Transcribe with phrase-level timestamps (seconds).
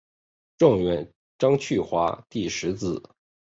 [0.57, 2.99] 状元张去华第十子。